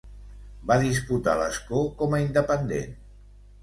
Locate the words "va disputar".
0.71-1.37